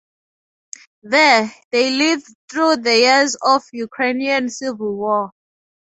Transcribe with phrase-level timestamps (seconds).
[1.03, 5.29] There they lived through the years of Ukrainian Civil War.